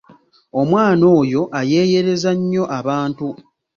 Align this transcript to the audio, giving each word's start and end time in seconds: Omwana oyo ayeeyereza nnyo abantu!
Omwana 0.59 1.05
oyo 1.19 1.41
ayeeyereza 1.59 2.31
nnyo 2.39 2.63
abantu! 2.79 3.27